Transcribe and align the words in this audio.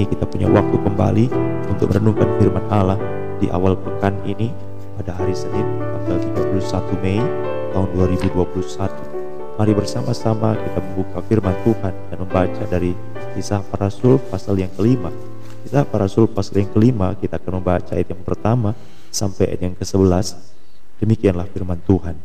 ini 0.00 0.08
kita 0.16 0.24
punya 0.24 0.48
waktu 0.48 0.80
kembali 0.80 1.24
untuk 1.68 1.92
merenungkan 1.92 2.24
firman 2.40 2.64
Allah 2.72 2.96
di 3.36 3.52
awal 3.52 3.76
pekan 3.76 4.16
ini 4.24 4.48
pada 4.96 5.12
hari 5.12 5.36
Senin 5.36 5.60
tanggal 5.76 6.16
31 6.56 7.04
Mei 7.04 7.20
tahun 7.76 7.88
2021. 8.24 9.60
Mari 9.60 9.72
bersama-sama 9.76 10.56
kita 10.56 10.80
membuka 10.80 11.20
firman 11.28 11.52
Tuhan 11.68 11.92
dan 11.92 12.16
membaca 12.16 12.62
dari 12.64 12.96
kisah 13.36 13.60
para 13.60 13.92
rasul 13.92 14.16
pasal 14.16 14.56
yang 14.56 14.72
kelima. 14.72 15.12
Kisah 15.68 15.84
para 15.84 16.08
rasul 16.08 16.32
pasal 16.32 16.64
yang 16.64 16.72
kelima 16.72 17.12
kita 17.20 17.36
akan 17.36 17.60
membaca 17.60 17.92
ayat 17.92 18.08
yang 18.08 18.24
pertama 18.24 18.72
sampai 19.12 19.52
ayat 19.52 19.68
yang 19.68 19.76
ke-11. 19.76 20.32
Demikianlah 20.96 21.44
firman 21.52 21.76
Tuhan. 21.84 22.16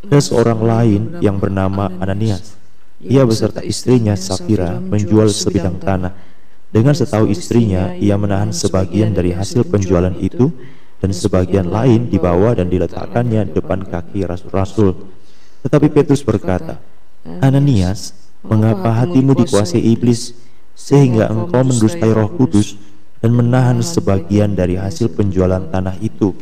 Ada 0.00 0.32
seorang 0.32 0.64
lain 0.64 1.20
yang 1.20 1.36
bernama 1.36 1.92
Ananias 2.00 2.56
ia 3.04 3.28
beserta 3.28 3.60
istrinya 3.60 4.16
Safira 4.16 4.80
menjual 4.80 5.28
sebidang 5.28 5.76
tanah. 5.76 6.35
Dengan 6.70 6.92
setahu 6.92 7.30
istrinya, 7.30 7.94
ia 7.96 8.18
menahan 8.18 8.50
sebagian 8.50 9.14
dari 9.14 9.32
hasil 9.32 9.66
penjualan 9.70 10.12
itu 10.18 10.50
dan 10.98 11.10
sebagian 11.14 11.70
lain 11.70 12.10
dibawa 12.10 12.52
dan 12.56 12.68
diletakkannya 12.68 13.54
depan 13.54 13.86
kaki 13.86 14.26
rasul-rasul. 14.26 14.96
Tetapi 15.62 15.86
Petrus 15.90 16.26
berkata, 16.26 16.82
Ananias, 17.42 18.14
mengapa 18.44 18.92
hatimu 19.04 19.34
dikuasai 19.34 19.82
iblis 19.82 20.34
sehingga 20.76 21.30
engkau 21.32 21.64
mendustai 21.64 22.12
roh 22.12 22.30
kudus 22.34 22.76
dan 23.24 23.32
menahan 23.32 23.80
sebagian 23.80 24.54
dari 24.54 24.76
hasil 24.76 25.14
penjualan 25.14 25.62
tanah 25.70 25.96
itu? 26.02 26.36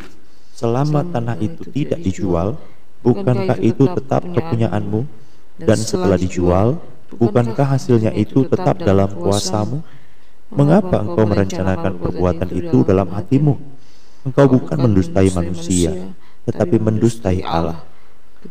Selama 0.54 1.04
tanah 1.08 1.38
itu 1.40 1.62
tidak 1.70 2.00
dijual, 2.02 2.56
bukankah 3.04 3.58
itu 3.60 3.84
tetap 3.92 4.22
kepunyaanmu? 4.22 5.24
dan 5.60 5.78
setelah 5.78 6.18
dijual, 6.18 6.82
bukankah 7.14 7.78
hasilnya 7.78 8.10
itu 8.18 8.42
tetap 8.50 8.82
dalam 8.82 9.06
kuasamu? 9.14 9.86
Mengapa 10.52 11.00
engkau 11.00 11.24
merencanakan 11.24 11.92
perbuatan 11.96 12.48
itu 12.52 12.84
dalam 12.84 13.08
hatimu? 13.08 13.54
Engkau 14.28 14.46
bukan 14.48 14.76
mendustai 14.88 15.28
manusia, 15.32 16.12
tetapi 16.44 16.76
mendustai 16.80 17.40
Allah. 17.44 17.84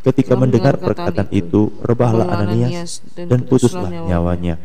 Ketika 0.02 0.34
mendengar 0.34 0.74
perkataan 0.74 1.30
itu, 1.30 1.70
rebahlah 1.78 2.26
Ananias 2.26 2.98
dan 3.14 3.46
putuslah 3.46 3.90
nyawanya. 3.90 4.58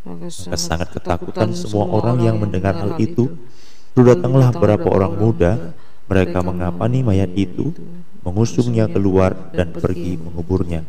Maka 0.00 0.56
sangat 0.56 0.96
ketakutan 0.96 1.52
semua 1.52 1.84
orang 1.92 2.24
yang 2.24 2.40
mendengar 2.40 2.72
hal 2.72 2.96
itu. 2.96 3.28
Lalu 3.92 4.16
datanglah 4.16 4.48
beberapa 4.56 4.88
orang 4.88 5.12
muda, 5.20 5.76
mereka 6.08 6.40
mengapani 6.40 7.04
mayat 7.04 7.28
itu, 7.36 7.76
mengusungnya 8.24 8.88
keluar 8.88 9.52
dan 9.52 9.76
pergi 9.76 10.16
menguburnya. 10.16 10.88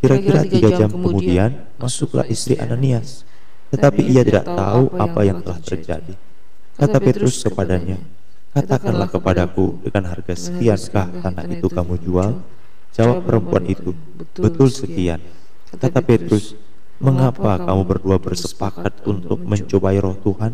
Kira-kira 0.00 0.48
tiga 0.48 0.68
jam 0.72 0.88
kemudian 0.88 1.68
masuklah 1.76 2.24
istri 2.24 2.56
Ananias, 2.56 3.28
tetapi 3.70 4.02
ia 4.06 4.22
tidak 4.26 4.46
tahu 4.46 4.90
apa 4.98 5.20
yang 5.22 5.38
telah 5.42 5.60
terjadi. 5.62 6.14
Kata 6.74 6.98
Petrus 6.98 7.42
kepadanya, 7.46 7.98
Katakanlah 8.50 9.06
kepadaku 9.06 9.78
dengan 9.86 10.10
harga 10.10 10.34
sekiankah 10.34 11.22
tanah 11.22 11.46
itu 11.46 11.70
kamu 11.70 12.02
jual? 12.02 12.42
Jawab 12.90 13.22
perempuan 13.22 13.62
itu, 13.70 13.94
betul 14.34 14.66
sekian. 14.66 15.22
Kata 15.70 16.02
Petrus, 16.02 16.58
mengapa 16.98 17.62
kamu 17.62 17.82
berdua 17.86 18.18
bersepakat 18.18 19.06
untuk 19.06 19.38
mencobai 19.46 20.02
roh 20.02 20.18
Tuhan? 20.18 20.50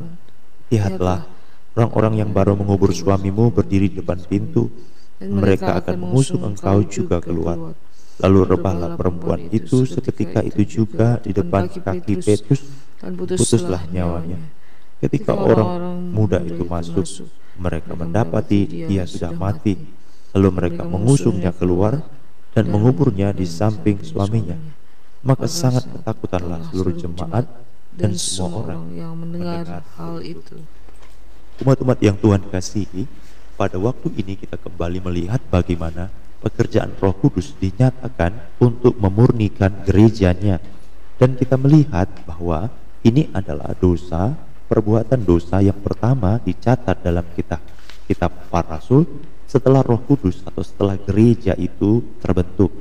Lihatlah, 0.69 1.25
orang-orang 1.73 2.21
yang 2.21 2.31
baru 2.37 2.53
mengubur 2.53 2.93
suamimu 2.93 3.49
berdiri 3.49 3.89
di 3.89 4.05
depan 4.05 4.21
pintu, 4.29 4.69
mereka 5.17 5.81
akan 5.81 5.97
mengusung 5.97 6.45
engkau 6.45 6.85
juga 6.85 7.25
keluar. 7.25 7.73
Lalu 8.21 8.41
rebahlah 8.45 8.93
perempuan 8.93 9.49
itu 9.49 9.89
seketika 9.89 10.45
itu 10.45 10.69
juga 10.69 11.17
di 11.25 11.33
depan 11.33 11.73
kaki 11.73 12.21
Petrus 12.21 12.61
dan 13.07 13.15
putuslah 13.15 13.83
nyawanya. 13.95 14.43
Ketika 14.99 15.39
orang 15.39 16.03
muda 16.11 16.43
itu 16.43 16.67
masuk, 16.67 17.31
mereka 17.55 17.95
mendapati 17.95 18.91
dia 18.91 19.07
sudah 19.07 19.31
mati. 19.31 19.79
Lalu 20.35 20.49
mereka 20.51 20.83
mengusungnya 20.83 21.55
keluar 21.55 22.03
dan 22.51 22.67
menguburnya 22.67 23.31
di 23.31 23.47
samping 23.47 24.03
suaminya. 24.03 24.59
Maka 25.23 25.47
sangat 25.47 25.87
ketakutanlah 25.87 26.67
seluruh 26.75 26.95
jemaat 26.99 27.47
dan 27.95 28.13
semua 28.19 28.67
orang 28.67 28.83
yang 28.93 29.15
mendengar 29.15 29.87
hal 29.97 30.19
itu. 30.21 30.61
Umat-umat 31.63 31.97
yang 32.05 32.19
Tuhan 32.21 32.43
kasihi, 32.53 33.09
pada 33.57 33.81
waktu 33.81 34.13
ini 34.21 34.37
kita 34.37 34.61
kembali 34.61 35.01
melihat 35.01 35.41
bagaimana 35.49 36.13
pekerjaan 36.45 36.93
Roh 37.01 37.17
Kudus 37.17 37.57
dinyatakan 37.57 38.61
untuk 38.61 38.93
memurnikan 39.01 39.73
gerejanya 39.89 40.61
dan 41.17 41.33
kita 41.33 41.57
melihat 41.57 42.13
bahwa 42.29 42.69
ini 43.07 43.31
adalah 43.31 43.71
dosa 43.79 44.35
perbuatan 44.67 45.23
dosa 45.23 45.63
yang 45.63 45.79
pertama 45.79 46.43
dicatat 46.43 46.99
dalam 47.07 47.23
kitab 47.39 47.63
kitab 48.11 48.51
para 48.51 48.83
rasul 48.83 49.07
setelah 49.47 49.87
Roh 49.87 50.03
Kudus 50.03 50.43
atau 50.43 50.59
setelah 50.67 50.99
gereja 50.99 51.55
itu 51.55 52.03
terbentuk. 52.19 52.75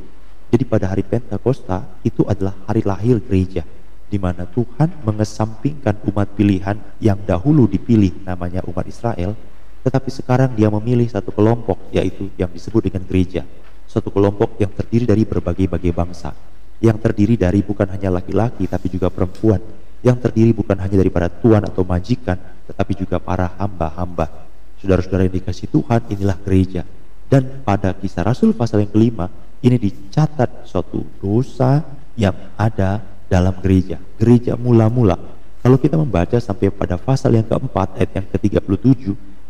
Jadi 0.49 0.65
pada 0.65 0.89
hari 0.89 1.05
Pentakosta 1.05 1.85
itu 2.01 2.25
adalah 2.25 2.57
hari 2.65 2.81
lahir 2.81 3.21
gereja 3.21 3.61
di 4.09 4.17
mana 4.17 4.49
Tuhan 4.49 5.05
mengesampingkan 5.05 6.01
umat 6.09 6.33
pilihan 6.33 6.77
yang 6.97 7.21
dahulu 7.21 7.69
dipilih 7.69 8.25
namanya 8.25 8.65
umat 8.65 8.85
Israel 8.89 9.37
tetapi 9.85 10.09
sekarang 10.09 10.57
dia 10.57 10.73
memilih 10.73 11.05
satu 11.05 11.29
kelompok 11.29 11.93
yaitu 11.93 12.33
yang 12.41 12.49
disebut 12.49 12.89
dengan 12.89 13.05
gereja. 13.05 13.45
Satu 13.85 14.09
kelompok 14.09 14.57
yang 14.57 14.73
terdiri 14.73 15.05
dari 15.05 15.23
berbagai-bagai 15.29 15.93
bangsa. 15.93 16.33
Yang 16.81 16.97
terdiri 17.05 17.37
dari 17.37 17.61
bukan 17.61 17.93
hanya 17.93 18.09
laki-laki 18.09 18.65
tapi 18.65 18.89
juga 18.89 19.13
perempuan. 19.13 19.84
Yang 20.05 20.29
terdiri 20.29 20.53
bukan 20.53 20.77
hanya 20.77 21.01
daripada 21.01 21.33
tuan 21.33 21.65
atau 21.65 21.81
majikan 21.81 22.37
tetapi 22.69 22.93
juga 22.93 23.17
para 23.17 23.49
hamba-hamba. 23.57 24.29
Saudara-saudara 24.77 25.25
yang 25.25 25.41
dikasih 25.41 25.65
Tuhan 25.73 26.05
inilah 26.13 26.37
gereja. 26.45 26.85
Dan 27.25 27.65
pada 27.65 27.89
kisah 27.97 28.21
Rasul 28.21 28.53
pasal 28.53 28.85
yang 28.85 28.93
kelima 28.93 29.25
ini 29.65 29.81
dicatat 29.81 30.69
suatu 30.69 31.01
dosa 31.17 31.81
yang 32.13 32.37
ada 32.53 33.01
dalam 33.25 33.57
gereja. 33.65 33.97
Gereja 34.21 34.53
mula-mula. 34.53 35.17
Kalau 35.65 35.81
kita 35.81 35.97
membaca 35.97 36.37
sampai 36.37 36.69
pada 36.69 37.01
pasal 37.01 37.33
yang 37.33 37.49
keempat 37.49 37.97
ayat 37.97 38.21
yang 38.21 38.25
ke-37 38.29 39.03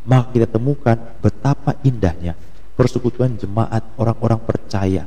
maka 0.07 0.31
kita 0.31 0.47
temukan 0.47 0.95
betapa 1.19 1.75
indahnya 1.83 2.39
persekutuan 2.79 3.35
jemaat 3.35 3.83
orang-orang 3.99 4.39
percaya. 4.39 5.03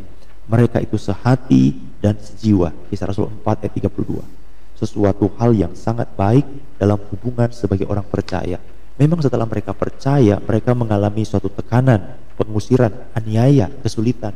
Mereka 0.48 0.84
itu 0.84 1.00
sehati 1.00 1.76
dan 2.04 2.16
sejiwa. 2.20 2.72
Kisah 2.92 3.08
Rasul 3.08 3.32
4 3.32 3.64
ayat 3.64 3.72
32. 3.88 4.37
Sesuatu 4.78 5.34
hal 5.42 5.58
yang 5.58 5.74
sangat 5.74 6.06
baik 6.14 6.46
dalam 6.78 7.02
hubungan 7.10 7.50
sebagai 7.50 7.90
orang 7.90 8.06
percaya. 8.06 8.62
Memang 8.94 9.18
setelah 9.18 9.46
mereka 9.46 9.74
percaya, 9.74 10.38
mereka 10.38 10.74
mengalami 10.74 11.26
suatu 11.26 11.50
tekanan, 11.50 12.18
pengusiran, 12.38 13.10
aniaya, 13.14 13.66
kesulitan. 13.82 14.34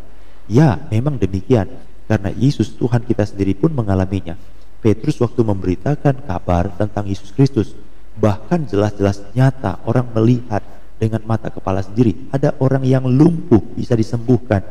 Ya, 0.50 0.82
memang 0.90 1.18
demikian. 1.18 1.70
Karena 2.10 2.34
Yesus 2.34 2.74
Tuhan 2.74 3.06
kita 3.06 3.22
sendiri 3.22 3.54
pun 3.54 3.70
mengalaminya. 3.70 4.34
Petrus 4.82 5.22
waktu 5.22 5.46
memberitakan 5.46 6.26
kabar 6.26 6.74
tentang 6.74 7.06
Yesus 7.06 7.30
Kristus, 7.30 7.78
bahkan 8.18 8.66
jelas-jelas 8.66 9.22
nyata 9.30 9.78
orang 9.86 10.10
melihat 10.10 10.62
dengan 10.98 11.22
mata 11.26 11.50
kepala 11.50 11.82
sendiri 11.82 12.30
ada 12.30 12.54
orang 12.62 12.86
yang 12.86 13.02
lumpuh 13.02 13.58
bisa 13.74 13.98
disembuhkan 13.98 14.62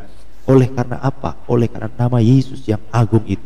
oleh 0.49 0.67
karena 0.73 0.97
apa? 0.97 1.37
Oleh 1.45 1.69
karena 1.69 1.91
nama 1.93 2.17
Yesus 2.17 2.65
yang 2.65 2.81
agung 2.89 3.21
itu. 3.29 3.45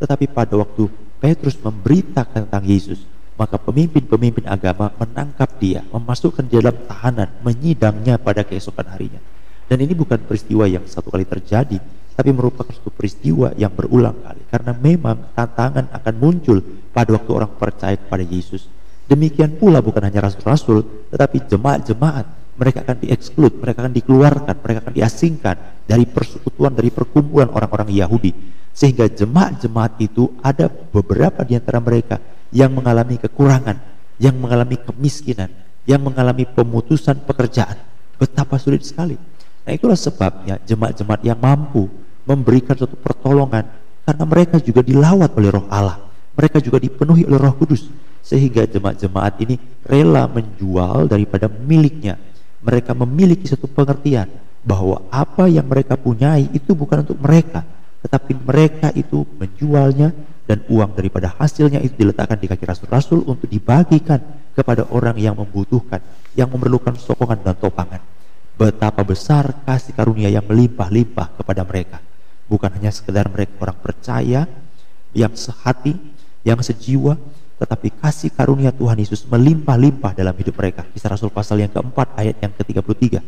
Tetapi 0.00 0.32
pada 0.32 0.56
waktu 0.56 0.88
Petrus 1.20 1.60
memberitakan 1.60 2.48
tentang 2.48 2.64
Yesus, 2.64 3.04
maka 3.36 3.60
pemimpin-pemimpin 3.60 4.48
agama 4.48 4.90
menangkap 4.96 5.60
dia, 5.60 5.84
memasukkan 5.92 6.48
dia 6.48 6.64
dalam 6.64 6.80
tahanan, 6.88 7.28
menyidangnya 7.44 8.16
pada 8.16 8.40
keesokan 8.42 8.88
harinya. 8.88 9.20
Dan 9.68 9.84
ini 9.84 9.94
bukan 9.94 10.18
peristiwa 10.24 10.64
yang 10.66 10.82
satu 10.88 11.12
kali 11.12 11.28
terjadi, 11.28 11.78
tapi 12.16 12.30
merupakan 12.32 12.72
suatu 12.72 12.90
peristiwa 12.90 13.52
yang 13.54 13.70
berulang 13.70 14.16
kali. 14.18 14.42
Karena 14.48 14.72
memang 14.74 15.36
tantangan 15.36 15.92
akan 15.94 16.14
muncul 16.18 16.58
pada 16.90 17.14
waktu 17.14 17.30
orang 17.30 17.52
percaya 17.54 17.94
kepada 17.94 18.24
Yesus 18.26 18.80
Demikian 19.10 19.58
pula 19.58 19.82
bukan 19.82 20.06
hanya 20.06 20.30
rasul-rasul, 20.30 21.10
tetapi 21.10 21.50
jemaat-jemaat. 21.50 22.38
Mereka 22.54 22.86
akan 22.86 22.96
dieksklud, 23.02 23.58
mereka 23.58 23.82
akan 23.82 23.94
dikeluarkan, 23.96 24.54
mereka 24.62 24.78
akan 24.86 24.94
diasingkan 24.94 25.56
dari 25.82 26.06
persekutuan, 26.06 26.70
dari 26.70 26.94
perkumpulan 26.94 27.50
orang-orang 27.50 27.90
Yahudi. 27.90 28.30
Sehingga 28.70 29.10
jemaat-jemaat 29.10 29.98
itu 30.00 30.30
ada 30.40 30.70
beberapa 30.70 31.42
di 31.42 31.58
antara 31.58 31.82
mereka 31.82 32.22
yang 32.54 32.70
mengalami 32.70 33.18
kekurangan, 33.18 33.76
yang 34.18 34.36
mengalami 34.38 34.78
kemiskinan, 34.78 35.50
yang 35.86 36.00
mengalami 36.02 36.46
pemutusan 36.46 37.22
pekerjaan. 37.26 37.78
Betapa 38.20 38.60
sulit 38.60 38.84
sekali. 38.84 39.16
Nah 39.64 39.72
itulah 39.72 39.96
sebabnya 39.96 40.60
jemaat-jemaat 40.64 41.20
yang 41.24 41.38
mampu 41.38 41.88
memberikan 42.24 42.76
suatu 42.76 42.96
pertolongan 42.96 43.64
karena 44.04 44.24
mereka 44.24 44.56
juga 44.60 44.80
dilawat 44.84 45.30
oleh 45.36 45.50
roh 45.50 45.66
Allah. 45.72 45.98
Mereka 46.36 46.62
juga 46.62 46.78
dipenuhi 46.80 47.26
oleh 47.26 47.38
roh 47.40 47.54
kudus 47.56 47.90
sehingga 48.20 48.68
jemaat-jemaat 48.68 49.34
ini 49.44 49.56
rela 49.84 50.28
menjual 50.28 51.10
daripada 51.10 51.48
miliknya. 51.48 52.16
Mereka 52.60 52.92
memiliki 52.92 53.48
satu 53.48 53.64
pengertian 53.66 54.28
bahwa 54.60 55.00
apa 55.08 55.48
yang 55.48 55.64
mereka 55.64 55.96
punyai 55.96 56.52
itu 56.52 56.76
bukan 56.76 57.08
untuk 57.08 57.16
mereka, 57.16 57.64
tetapi 58.00 58.32
mereka 58.36 58.88
itu 58.96 59.28
menjualnya 59.36 60.12
dan 60.48 60.66
uang 60.66 60.98
daripada 60.98 61.30
hasilnya 61.36 61.78
itu 61.78 61.94
diletakkan 61.94 62.40
di 62.40 62.50
kaki 62.50 62.64
rasul-rasul 62.66 63.22
untuk 63.28 63.46
dibagikan 63.46 64.18
kepada 64.56 64.88
orang 64.90 65.14
yang 65.20 65.38
membutuhkan, 65.38 66.02
yang 66.34 66.50
memerlukan 66.50 66.98
sokongan 66.98 67.38
dan 67.44 67.54
topangan. 67.54 68.02
Betapa 68.58 69.06
besar 69.06 69.62
kasih 69.62 69.94
karunia 69.94 70.28
yang 70.28 70.44
melimpah-limpah 70.44 71.38
kepada 71.38 71.62
mereka. 71.62 72.02
Bukan 72.50 72.66
hanya 72.76 72.90
sekedar 72.90 73.30
mereka 73.30 73.56
orang 73.62 73.78
percaya, 73.78 74.44
yang 75.14 75.32
sehati, 75.38 75.94
yang 76.42 76.58
sejiwa, 76.58 77.14
tetapi 77.60 77.92
kasih 78.00 78.32
karunia 78.32 78.72
Tuhan 78.72 78.96
Yesus 78.98 79.28
melimpah-limpah 79.28 80.16
dalam 80.16 80.32
hidup 80.34 80.56
mereka. 80.56 80.82
Kisah 80.90 81.12
Rasul 81.12 81.30
pasal 81.30 81.60
yang 81.60 81.70
keempat 81.70 82.16
ayat 82.16 82.40
yang 82.40 82.52
ke-33. 82.56 83.20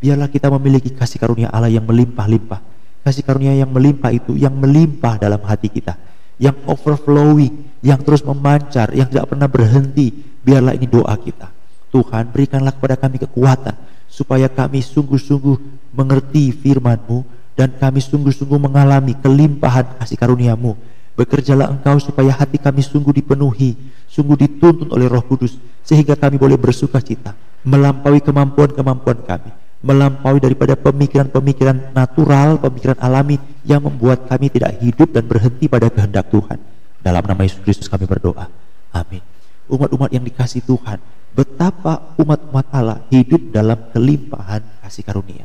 Biarlah 0.00 0.28
kita 0.28 0.48
memiliki 0.52 0.90
kasih 0.92 1.20
karunia 1.20 1.48
Allah 1.52 1.70
yang 1.70 1.84
melimpah-limpah. 1.84 2.60
Kasih 3.04 3.20
karunia 3.20 3.52
yang 3.52 3.68
melimpah 3.68 4.10
itu 4.16 4.32
yang 4.32 4.56
melimpah 4.56 5.20
dalam 5.20 5.44
hati 5.44 5.68
kita 5.68 5.94
yang 6.38 6.56
overflowing, 6.66 7.78
yang 7.84 8.00
terus 8.02 8.26
memancar, 8.26 8.90
yang 8.94 9.06
tidak 9.06 9.30
pernah 9.30 9.46
berhenti. 9.46 10.10
Biarlah 10.44 10.76
ini 10.76 10.84
doa 10.84 11.14
kita. 11.16 11.48
Tuhan 11.94 12.28
berikanlah 12.34 12.74
kepada 12.74 12.98
kami 12.98 13.22
kekuatan 13.22 13.74
supaya 14.10 14.50
kami 14.50 14.82
sungguh-sungguh 14.82 15.56
mengerti 15.94 16.50
firman-Mu 16.50 17.22
dan 17.54 17.70
kami 17.78 18.02
sungguh-sungguh 18.02 18.58
mengalami 18.58 19.14
kelimpahan 19.14 19.94
kasih 20.02 20.18
karuniamu. 20.18 20.74
Bekerjalah 21.14 21.70
engkau 21.70 22.02
supaya 22.02 22.34
hati 22.34 22.58
kami 22.58 22.82
sungguh 22.82 23.14
dipenuhi, 23.14 23.78
sungguh 24.10 24.34
dituntun 24.34 24.90
oleh 24.90 25.06
roh 25.06 25.22
kudus, 25.22 25.54
sehingga 25.86 26.18
kami 26.18 26.34
boleh 26.34 26.58
bersuka 26.58 26.98
cita, 26.98 27.38
melampaui 27.62 28.18
kemampuan-kemampuan 28.18 29.22
kami 29.22 29.63
melampaui 29.84 30.40
daripada 30.40 30.72
pemikiran-pemikiran 30.80 31.92
natural, 31.92 32.56
pemikiran 32.56 32.96
alami 33.04 33.36
yang 33.68 33.84
membuat 33.84 34.24
kami 34.24 34.48
tidak 34.48 34.80
hidup 34.80 35.12
dan 35.12 35.28
berhenti 35.28 35.68
pada 35.68 35.92
kehendak 35.92 36.32
Tuhan. 36.32 36.56
Dalam 37.04 37.20
nama 37.20 37.44
Yesus 37.44 37.60
Kristus 37.60 37.92
kami 37.92 38.08
berdoa. 38.08 38.48
Amin. 38.96 39.20
Umat-umat 39.68 40.08
yang 40.08 40.24
dikasih 40.24 40.64
Tuhan, 40.64 40.96
betapa 41.36 42.16
umat-umat 42.16 42.64
Allah 42.72 43.04
hidup 43.12 43.52
dalam 43.52 43.92
kelimpahan 43.92 44.64
kasih 44.80 45.04
karunia. 45.04 45.44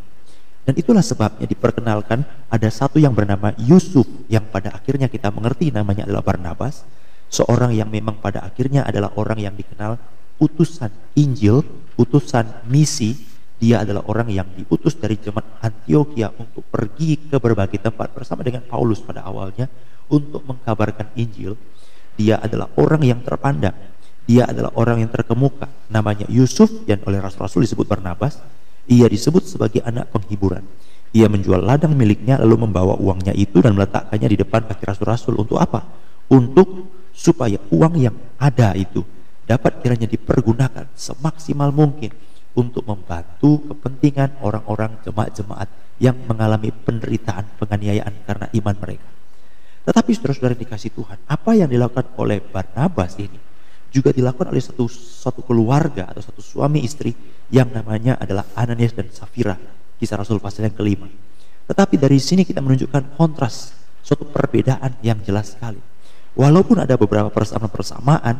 Dan 0.64 0.80
itulah 0.80 1.04
sebabnya 1.04 1.44
diperkenalkan 1.44 2.24
ada 2.48 2.70
satu 2.72 2.96
yang 2.96 3.12
bernama 3.12 3.52
Yusuf 3.60 4.08
yang 4.32 4.48
pada 4.48 4.72
akhirnya 4.72 5.12
kita 5.12 5.36
mengerti 5.36 5.68
namanya 5.76 6.08
adalah 6.08 6.24
Barnabas, 6.24 6.88
seorang 7.28 7.76
yang 7.76 7.92
memang 7.92 8.24
pada 8.24 8.40
akhirnya 8.48 8.88
adalah 8.88 9.12
orang 9.20 9.44
yang 9.44 9.56
dikenal 9.58 10.00
utusan 10.40 10.94
Injil, 11.20 11.60
utusan 12.00 12.64
misi 12.72 13.29
dia 13.60 13.84
adalah 13.84 14.08
orang 14.08 14.32
yang 14.32 14.48
diutus 14.56 14.96
dari 14.96 15.20
jemaat 15.20 15.60
Antioquia 15.60 16.32
untuk 16.32 16.64
pergi 16.72 17.20
ke 17.28 17.44
berbagai 17.44 17.84
tempat 17.84 18.16
bersama 18.16 18.40
dengan 18.40 18.64
Paulus 18.64 19.04
pada 19.04 19.28
awalnya 19.28 19.68
untuk 20.08 20.48
mengkabarkan 20.48 21.12
Injil. 21.20 21.60
Dia 22.16 22.40
adalah 22.40 22.72
orang 22.80 23.04
yang 23.04 23.20
terpandang. 23.20 23.76
Dia 24.24 24.48
adalah 24.48 24.72
orang 24.80 25.04
yang 25.04 25.12
terkemuka. 25.12 25.68
Namanya 25.92 26.24
Yusuf 26.32 26.72
dan 26.88 27.04
oleh 27.04 27.20
Rasul-Rasul 27.20 27.68
disebut 27.68 27.84
Barnabas. 27.84 28.40
Ia 28.88 29.12
disebut 29.12 29.44
sebagai 29.44 29.84
anak 29.84 30.08
penghiburan. 30.16 30.64
Ia 31.12 31.28
menjual 31.28 31.60
ladang 31.60 32.00
miliknya 32.00 32.40
lalu 32.40 32.64
membawa 32.64 32.96
uangnya 32.96 33.36
itu 33.36 33.60
dan 33.60 33.76
meletakkannya 33.76 34.30
di 34.32 34.38
depan 34.40 34.72
kaki 34.72 34.88
Rasul-Rasul 34.88 35.36
untuk 35.36 35.60
apa? 35.60 35.84
Untuk 36.32 36.88
supaya 37.12 37.60
uang 37.76 38.00
yang 38.00 38.16
ada 38.40 38.72
itu 38.80 39.04
dapat 39.44 39.84
kiranya 39.84 40.08
dipergunakan 40.08 40.88
semaksimal 40.96 41.74
mungkin 41.74 42.14
untuk 42.58 42.86
membantu 42.86 43.62
kepentingan 43.74 44.42
orang-orang 44.42 44.98
jemaat-jemaat 45.06 45.70
yang 46.02 46.16
mengalami 46.26 46.72
penderitaan 46.72 47.46
penganiayaan 47.60 48.14
karena 48.26 48.48
iman 48.56 48.76
mereka. 48.80 49.10
Tetapi 49.86 50.10
saudara-saudara 50.16 50.56
dikasih 50.58 50.92
Tuhan, 50.94 51.18
apa 51.30 51.52
yang 51.56 51.70
dilakukan 51.70 52.14
oleh 52.18 52.42
Barnabas 52.42 53.18
ini 53.20 53.38
juga 53.90 54.14
dilakukan 54.14 54.54
oleh 54.54 54.62
satu 54.62 54.86
satu 54.90 55.42
keluarga 55.42 56.06
atau 56.14 56.22
satu 56.22 56.42
suami 56.46 56.86
istri 56.86 57.14
yang 57.50 57.74
namanya 57.74 58.22
adalah 58.22 58.46
Ananias 58.54 58.94
dan 58.94 59.10
Safira, 59.10 59.58
kisah 59.98 60.18
Rasul 60.18 60.38
pasal 60.38 60.70
yang 60.70 60.78
kelima. 60.78 61.10
Tetapi 61.66 61.98
dari 61.98 62.18
sini 62.22 62.46
kita 62.46 62.62
menunjukkan 62.62 63.18
kontras, 63.18 63.74
suatu 64.02 64.26
perbedaan 64.30 64.98
yang 65.06 65.22
jelas 65.26 65.58
sekali. 65.58 65.82
Walaupun 66.38 66.82
ada 66.82 66.98
beberapa 66.98 67.34
persamaan-persamaan, 67.34 68.36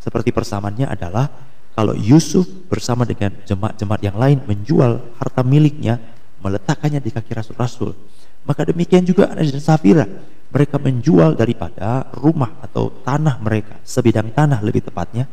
seperti 0.00 0.32
persamaannya 0.32 0.88
adalah 0.88 1.28
kalau 1.80 1.96
Yusuf 1.96 2.44
bersama 2.68 3.08
dengan 3.08 3.32
jemaat-jemaat 3.48 4.04
yang 4.04 4.20
lain 4.20 4.44
menjual 4.44 5.00
harta 5.16 5.40
miliknya, 5.40 5.96
meletakkannya 6.44 7.00
di 7.00 7.08
kaki 7.08 7.32
rasul-rasul, 7.32 7.96
maka 8.44 8.68
demikian 8.68 9.00
juga 9.00 9.32
Anas 9.32 9.48
dan 9.48 9.64
Safira. 9.64 10.04
Mereka 10.52 10.76
menjual 10.76 11.40
daripada 11.40 12.04
rumah 12.12 12.60
atau 12.60 12.92
tanah 13.00 13.40
mereka, 13.40 13.80
sebidang 13.80 14.28
tanah 14.28 14.60
lebih 14.60 14.84
tepatnya. 14.84 15.24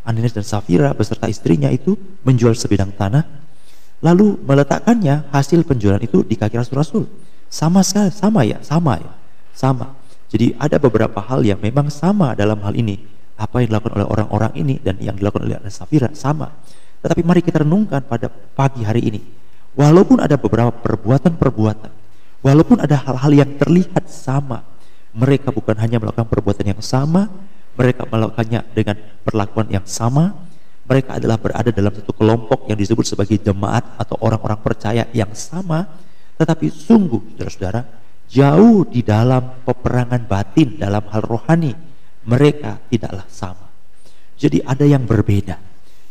Ananias 0.00 0.32
dan 0.32 0.48
Safira 0.48 0.96
beserta 0.96 1.28
istrinya 1.28 1.68
itu 1.68 1.92
menjual 2.24 2.56
sebidang 2.56 2.96
tanah, 2.96 3.28
lalu 4.00 4.32
meletakkannya 4.48 5.28
hasil 5.28 5.60
penjualan 5.68 6.00
itu 6.00 6.24
di 6.24 6.40
kaki 6.40 6.56
rasul-rasul. 6.56 7.04
Sama 7.52 7.84
sekali, 7.84 8.08
sama 8.16 8.48
ya, 8.48 8.64
sama 8.64 8.96
ya, 8.96 9.12
sama. 9.52 9.92
Jadi 10.32 10.56
ada 10.56 10.80
beberapa 10.80 11.20
hal 11.20 11.44
yang 11.44 11.60
memang 11.60 11.92
sama 11.92 12.32
dalam 12.32 12.64
hal 12.64 12.72
ini 12.72 13.15
apa 13.36 13.60
yang 13.60 13.68
dilakukan 13.68 14.00
oleh 14.00 14.08
orang-orang 14.08 14.52
ini 14.56 14.74
dan 14.80 14.96
yang 14.96 15.16
dilakukan 15.16 15.44
oleh 15.44 15.60
Anas 15.60 15.76
Safira 15.76 16.08
sama. 16.16 16.48
Tetapi 17.04 17.20
mari 17.20 17.44
kita 17.44 17.62
renungkan 17.62 18.00
pada 18.08 18.32
pagi 18.32 18.82
hari 18.82 19.04
ini. 19.04 19.20
Walaupun 19.76 20.24
ada 20.24 20.40
beberapa 20.40 20.72
perbuatan-perbuatan, 20.72 21.92
walaupun 22.40 22.80
ada 22.80 22.96
hal-hal 22.96 23.32
yang 23.36 23.50
terlihat 23.60 24.08
sama, 24.08 24.64
mereka 25.12 25.52
bukan 25.52 25.76
hanya 25.76 26.00
melakukan 26.00 26.24
perbuatan 26.24 26.72
yang 26.72 26.80
sama, 26.80 27.28
mereka 27.76 28.08
melakukannya 28.08 28.64
dengan 28.72 28.96
perlakuan 29.20 29.68
yang 29.68 29.84
sama, 29.84 30.32
mereka 30.88 31.20
adalah 31.20 31.36
berada 31.36 31.68
dalam 31.68 31.92
satu 31.92 32.16
kelompok 32.16 32.72
yang 32.72 32.80
disebut 32.80 33.04
sebagai 33.04 33.36
jemaat 33.36 33.84
atau 34.00 34.16
orang-orang 34.24 34.56
percaya 34.64 35.04
yang 35.12 35.28
sama, 35.36 35.84
tetapi 36.40 36.72
sungguh 36.72 37.36
saudara-saudara, 37.36 37.80
jauh 38.32 38.88
di 38.88 39.04
dalam 39.04 39.60
peperangan 39.60 40.24
batin 40.24 40.80
dalam 40.80 41.04
hal 41.12 41.20
rohani 41.20 41.85
mereka 42.26 42.82
tidaklah 42.90 43.24
sama. 43.30 43.70
Jadi 44.36 44.60
ada 44.66 44.84
yang 44.84 45.06
berbeda. 45.06 45.56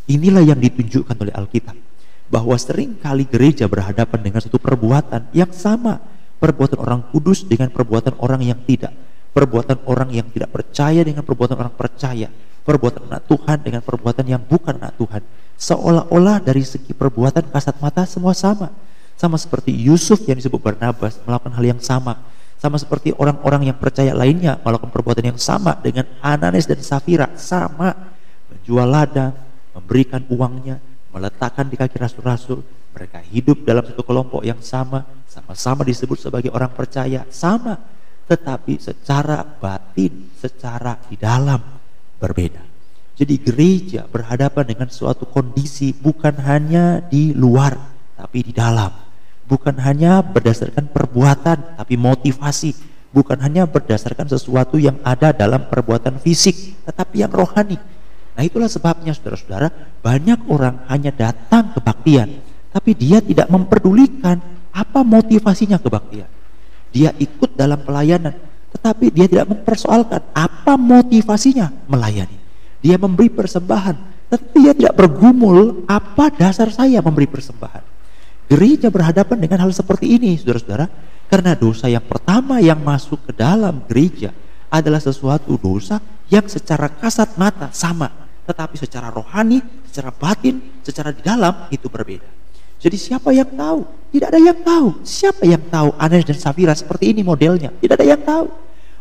Inilah 0.09 0.41
yang 0.41 0.57
ditunjukkan 0.57 1.13
oleh 1.19 1.35
Alkitab. 1.35 1.77
Bahwa 2.25 2.57
sering 2.57 2.97
kali 2.97 3.29
gereja 3.29 3.69
berhadapan 3.69 4.23
dengan 4.23 4.41
satu 4.41 4.57
perbuatan 4.57 5.29
yang 5.35 5.51
sama. 5.53 6.01
Perbuatan 6.41 6.81
orang 6.81 7.01
kudus 7.13 7.45
dengan 7.45 7.69
perbuatan 7.69 8.17
orang 8.17 8.41
yang 8.41 8.59
tidak. 8.65 8.95
Perbuatan 9.35 9.85
orang 9.85 10.09
yang 10.15 10.27
tidak 10.31 10.49
percaya 10.49 11.03
dengan 11.03 11.21
perbuatan 11.21 11.55
orang 11.59 11.75
percaya. 11.75 12.31
Perbuatan 12.65 13.11
anak 13.11 13.29
Tuhan 13.29 13.57
dengan 13.61 13.81
perbuatan 13.85 14.25
yang 14.25 14.41
bukan 14.41 14.81
anak 14.81 14.97
Tuhan. 14.97 15.21
Seolah-olah 15.59 16.41
dari 16.41 16.65
segi 16.65 16.95
perbuatan 16.97 17.53
kasat 17.53 17.77
mata 17.77 18.09
semua 18.09 18.33
sama. 18.33 18.73
Sama 19.15 19.37
seperti 19.37 19.71
Yusuf 19.71 20.25
yang 20.25 20.35
disebut 20.41 20.59
Barnabas 20.59 21.21
melakukan 21.23 21.53
hal 21.55 21.65
yang 21.77 21.79
sama 21.79 22.19
sama 22.55 22.79
seperti 22.79 23.11
orang-orang 23.15 23.69
yang 23.69 23.77
percaya 23.77 24.15
lainnya 24.15 24.57
melakukan 24.63 24.89
perbuatan 24.89 25.35
yang 25.35 25.39
sama 25.39 25.75
dengan 25.79 26.07
Ananes 26.23 26.65
dan 26.65 26.79
Safira. 26.79 27.35
Sama. 27.35 27.93
Menjual 28.49 28.87
ladang 28.87 29.35
memberikan 29.75 30.23
uangnya 30.31 30.79
meletakkan 31.11 31.67
di 31.67 31.75
kaki 31.75 31.99
rasul-rasul. 31.99 32.63
Mereka 32.95 33.19
hidup 33.27 33.67
dalam 33.67 33.83
satu 33.83 34.01
kelompok 34.07 34.41
yang 34.47 34.63
sama. 34.63 35.03
Sama-sama 35.27 35.83
disebut 35.83 36.15
sebagai 36.15 36.49
orang 36.55 36.71
percaya. 36.71 37.27
Sama. 37.27 37.75
Tetapi 38.25 38.81
secara 38.81 39.43
batin 39.45 40.33
secara 40.39 40.97
di 41.05 41.19
dalam 41.19 41.59
berbeda. 42.17 42.63
Jadi 43.15 43.35
gereja 43.39 44.01
berhadapan 44.09 44.65
dengan 44.75 44.89
suatu 44.91 45.27
kondisi 45.29 45.95
bukan 45.95 46.35
hanya 46.43 46.99
di 46.99 47.31
luar 47.31 47.77
tapi 48.15 48.43
di 48.43 48.51
dalam 48.51 49.04
bukan 49.45 49.77
hanya 49.81 50.25
berdasarkan 50.25 50.89
perbuatan 50.89 51.77
tapi 51.77 51.95
motivasi. 51.95 52.93
Bukan 53.15 53.39
hanya 53.39 53.63
berdasarkan 53.63 54.27
sesuatu 54.27 54.75
yang 54.75 54.99
ada 54.99 55.31
dalam 55.31 55.71
perbuatan 55.71 56.19
fisik 56.19 56.83
tetapi 56.83 57.23
yang 57.23 57.31
rohani. 57.31 57.79
Nah 58.35 58.43
itulah 58.43 58.67
sebabnya 58.67 59.15
saudara-saudara 59.15 59.71
banyak 60.03 60.43
orang 60.51 60.83
hanya 60.91 61.15
datang 61.15 61.71
kebaktian 61.71 62.43
tapi 62.75 62.91
dia 62.91 63.23
tidak 63.23 63.47
memperdulikan 63.47 64.43
apa 64.75 64.99
motivasinya 65.07 65.79
kebaktian. 65.79 66.27
Dia 66.91 67.15
ikut 67.15 67.55
dalam 67.55 67.79
pelayanan 67.87 68.35
tetapi 68.75 69.15
dia 69.15 69.31
tidak 69.31 69.47
mempersoalkan 69.47 70.19
apa 70.35 70.75
motivasinya 70.75 71.71
melayani. 71.87 72.35
Dia 72.83 72.99
memberi 72.99 73.31
persembahan 73.31 74.27
tetapi 74.27 74.57
dia 74.59 74.75
tidak 74.75 74.99
bergumul 74.99 75.87
apa 75.87 76.35
dasar 76.35 76.67
saya 76.67 76.99
memberi 76.99 77.31
persembahan 77.31 77.94
Gereja 78.45 78.93
berhadapan 78.93 79.41
dengan 79.41 79.65
hal 79.65 79.71
seperti 79.73 80.17
ini, 80.17 80.37
saudara-saudara, 80.37 80.85
karena 81.25 81.57
dosa 81.57 81.89
yang 81.89 82.05
pertama 82.05 82.61
yang 82.61 82.77
masuk 82.77 83.25
ke 83.25 83.33
dalam 83.33 83.81
gereja 83.89 84.29
adalah 84.69 85.01
sesuatu 85.01 85.57
dosa 85.57 85.97
yang 86.29 86.45
secara 86.45 86.89
kasat 86.89 87.33
mata 87.41 87.73
sama, 87.73 88.13
tetapi 88.45 88.77
secara 88.77 89.09
rohani, 89.09 89.61
secara 89.89 90.13
batin, 90.13 90.61
secara 90.85 91.09
di 91.09 91.25
dalam 91.25 91.65
itu 91.73 91.89
berbeda. 91.89 92.29
Jadi 92.77 92.97
siapa 93.01 93.33
yang 93.33 93.49
tahu? 93.49 93.81
Tidak 94.13 94.27
ada 94.29 94.37
yang 94.37 94.59
tahu. 94.61 95.01
Siapa 95.01 95.43
yang 95.49 95.63
tahu 95.73 95.89
Anes 95.97 96.21
dan 96.29 96.37
Safira 96.37 96.77
seperti 96.77 97.17
ini 97.17 97.25
modelnya? 97.25 97.73
Tidak 97.81 97.97
ada 97.97 98.05
yang 98.05 98.21
tahu. 98.21 98.45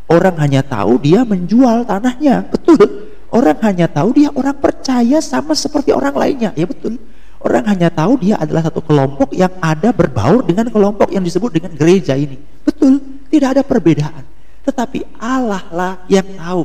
Orang 0.08 0.36
hanya 0.40 0.64
tahu 0.64 0.96
dia 1.00 1.20
menjual 1.24 1.84
tanahnya, 1.84 2.48
betul. 2.48 3.12
Orang 3.28 3.60
hanya 3.60 3.90
tahu 3.90 4.14
dia 4.16 4.30
orang 4.32 4.56
percaya 4.56 5.20
sama 5.20 5.52
seperti 5.52 5.92
orang 5.92 6.16
lainnya, 6.16 6.50
ya 6.56 6.64
betul. 6.64 6.96
Orang 7.44 7.68
hanya 7.68 7.92
tahu 7.92 8.16
dia 8.16 8.40
adalah 8.40 8.64
satu 8.64 8.80
kelompok 8.80 9.36
yang 9.36 9.52
ada 9.60 9.92
berbaur 9.92 10.48
dengan 10.48 10.72
kelompok 10.72 11.12
yang 11.12 11.20
disebut 11.20 11.52
dengan 11.52 11.76
gereja 11.76 12.16
ini. 12.16 12.40
Betul, 12.64 13.04
tidak 13.28 13.60
ada 13.60 13.62
perbedaan. 13.62 14.24
Tetapi 14.64 15.20
Allah 15.20 15.64
lah 15.68 15.92
yang 16.08 16.24
tahu. 16.40 16.64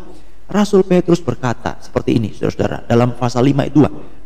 Rasul 0.50 0.81
Petrus 0.88 1.21
berkata 1.21 1.77
seperti 1.77 2.17
ini, 2.17 2.33
saudara-saudara, 2.33 2.88
dalam 2.89 3.13
pasal 3.13 3.45
5 3.45 3.59
ayat 3.69 3.75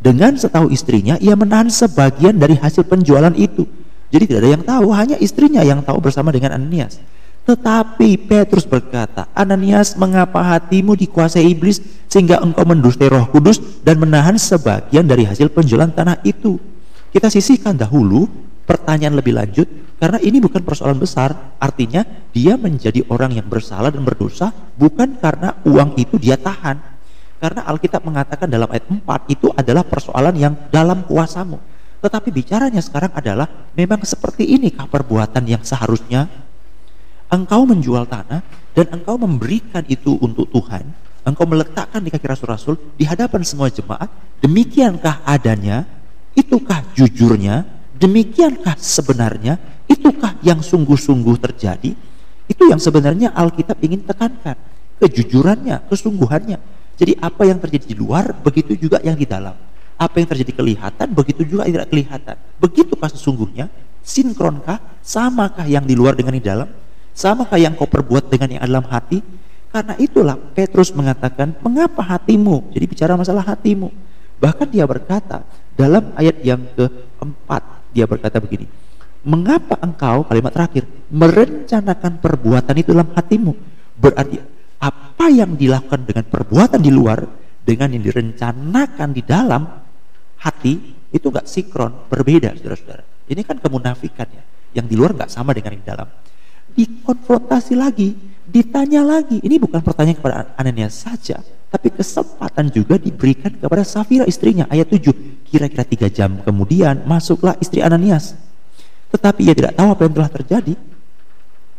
Dengan 0.00 0.32
setahu 0.38 0.72
istrinya, 0.72 1.20
ia 1.20 1.36
menahan 1.36 1.68
sebagian 1.68 2.38
dari 2.38 2.56
hasil 2.56 2.86
penjualan 2.88 3.34
itu. 3.36 3.66
Jadi 4.08 4.24
tidak 4.30 4.40
ada 4.40 4.50
yang 4.54 4.64
tahu, 4.64 4.86
hanya 4.94 5.16
istrinya 5.18 5.60
yang 5.66 5.82
tahu 5.82 6.00
bersama 6.00 6.30
dengan 6.32 6.56
Ananias. 6.56 7.02
Tetapi 7.44 8.24
Petrus 8.24 8.64
berkata, 8.64 9.28
Ananias 9.36 10.00
mengapa 10.00 10.40
hatimu 10.40 10.96
dikuasai 10.96 11.44
iblis 11.44 11.76
sehingga 12.08 12.40
engkau 12.40 12.64
mendustai 12.64 13.12
roh 13.12 13.28
kudus 13.28 13.60
dan 13.84 14.00
menahan 14.00 14.40
sebagian 14.40 15.04
dari 15.04 15.28
hasil 15.28 15.52
penjualan 15.52 15.92
tanah 15.92 16.24
itu. 16.24 16.56
Kita 17.12 17.28
sisihkan 17.28 17.76
dahulu 17.76 18.24
pertanyaan 18.64 19.20
lebih 19.20 19.36
lanjut 19.36 19.68
karena 20.00 20.16
ini 20.24 20.40
bukan 20.40 20.64
persoalan 20.64 20.96
besar. 20.96 21.36
Artinya 21.60 22.00
dia 22.32 22.56
menjadi 22.56 23.04
orang 23.12 23.36
yang 23.36 23.44
bersalah 23.44 23.92
dan 23.92 24.08
berdosa 24.08 24.48
bukan 24.80 25.20
karena 25.20 25.60
uang 25.68 26.00
itu 26.00 26.16
dia 26.16 26.40
tahan. 26.40 26.80
Karena 27.44 27.68
Alkitab 27.68 28.08
mengatakan 28.08 28.48
dalam 28.48 28.72
ayat 28.72 28.88
4 28.88 29.04
itu 29.28 29.52
adalah 29.52 29.84
persoalan 29.84 30.32
yang 30.32 30.56
dalam 30.72 31.04
kuasamu. 31.04 31.60
Tetapi 32.00 32.32
bicaranya 32.32 32.80
sekarang 32.80 33.12
adalah 33.12 33.68
memang 33.76 34.00
seperti 34.00 34.48
ini 34.48 34.72
perbuatan 34.72 35.44
yang 35.44 35.60
seharusnya 35.60 36.24
engkau 37.34 37.66
menjual 37.66 38.06
tanah 38.06 38.46
dan 38.70 38.86
engkau 38.94 39.18
memberikan 39.18 39.82
itu 39.90 40.14
untuk 40.22 40.46
Tuhan, 40.54 40.86
engkau 41.26 41.44
meletakkan 41.50 41.98
di 41.98 42.14
kaki 42.14 42.30
rasul-rasul 42.30 42.78
di 42.94 43.02
hadapan 43.02 43.42
semua 43.42 43.66
jemaat, 43.74 44.06
demikiankah 44.38 45.26
adanya, 45.26 45.82
itukah 46.38 46.86
jujurnya, 46.94 47.66
demikiankah 47.98 48.78
sebenarnya, 48.78 49.58
itukah 49.90 50.38
yang 50.46 50.62
sungguh-sungguh 50.62 51.36
terjadi, 51.42 51.90
itu 52.46 52.62
yang 52.70 52.78
sebenarnya 52.78 53.34
Alkitab 53.34 53.82
ingin 53.82 54.06
tekankan, 54.06 54.54
kejujurannya, 55.02 55.90
kesungguhannya. 55.90 56.58
Jadi 56.94 57.18
apa 57.18 57.42
yang 57.42 57.58
terjadi 57.58 57.90
di 57.90 57.96
luar, 57.98 58.30
begitu 58.30 58.78
juga 58.78 59.02
yang 59.02 59.18
di 59.18 59.26
dalam. 59.26 59.58
Apa 59.98 60.22
yang 60.22 60.28
terjadi 60.30 60.54
kelihatan, 60.54 61.06
begitu 61.10 61.42
juga 61.42 61.66
yang 61.66 61.82
tidak 61.82 61.90
kelihatan. 61.90 62.36
Begitukah 62.62 63.10
sesungguhnya? 63.10 63.66
Sinkronkah? 64.04 65.02
Samakah 65.02 65.66
yang 65.66 65.82
di 65.82 65.98
luar 65.98 66.14
dengan 66.14 66.36
di 66.36 66.44
dalam? 66.44 66.83
Sama 67.14 67.46
kayak 67.46 67.62
yang 67.62 67.74
kau 67.78 67.86
perbuat 67.86 68.26
dengan 68.26 68.58
yang 68.58 68.62
dalam 68.66 68.84
hati. 68.90 69.22
Karena 69.70 69.94
itulah 69.98 70.38
Petrus 70.54 70.90
mengatakan, 70.94 71.54
mengapa 71.62 72.02
hatimu? 72.02 72.74
Jadi 72.74 72.84
bicara 72.90 73.14
masalah 73.14 73.42
hatimu. 73.42 73.90
Bahkan 74.38 74.70
dia 74.70 74.86
berkata, 74.86 75.46
dalam 75.74 76.14
ayat 76.14 76.42
yang 76.42 76.62
keempat, 76.74 77.62
dia 77.90 78.06
berkata 78.06 78.38
begini, 78.38 78.70
mengapa 79.26 79.78
engkau, 79.82 80.26
kalimat 80.26 80.54
terakhir, 80.54 80.86
merencanakan 81.10 82.22
perbuatan 82.22 82.74
itu 82.78 82.94
dalam 82.94 83.10
hatimu? 83.14 83.52
Berarti 83.98 84.38
apa 84.78 85.26
yang 85.30 85.58
dilakukan 85.58 86.06
dengan 86.06 86.26
perbuatan 86.26 86.78
di 86.78 86.90
luar, 86.94 87.26
dengan 87.62 87.90
yang 87.94 88.04
direncanakan 88.04 89.08
di 89.10 89.22
dalam 89.26 89.62
hati, 90.38 90.74
itu 91.10 91.26
gak 91.30 91.50
sinkron, 91.50 92.10
berbeda 92.10 92.54
saudara-saudara. 92.58 93.02
Ini 93.26 93.42
kan 93.42 93.58
kemunafikan 93.58 94.28
ya, 94.28 94.42
yang 94.78 94.86
di 94.86 94.94
luar 94.94 95.18
gak 95.18 95.30
sama 95.32 95.50
dengan 95.50 95.78
yang 95.78 95.82
di 95.82 95.88
dalam 95.88 96.08
dikonfrontasi 96.74 97.74
lagi, 97.78 98.18
ditanya 98.50 99.02
lagi. 99.02 99.40
Ini 99.40 99.56
bukan 99.58 99.80
pertanyaan 99.80 100.18
kepada 100.18 100.36
Ananias 100.58 100.94
saja, 101.06 101.40
tapi 101.70 101.90
kesempatan 101.90 102.70
juga 102.70 102.98
diberikan 103.00 103.50
kepada 103.54 103.82
Safira 103.86 104.26
istrinya. 104.26 104.66
Ayat 104.70 104.90
7, 104.90 105.10
kira-kira 105.48 105.82
tiga 105.86 106.08
jam 106.10 106.38
kemudian 106.42 107.02
masuklah 107.06 107.58
istri 107.58 107.80
Ananias. 107.80 108.38
Tetapi 109.14 109.40
ia 109.46 109.54
tidak 109.54 109.78
tahu 109.78 109.88
apa 109.94 110.02
yang 110.06 110.14
telah 110.14 110.30
terjadi. 110.30 110.74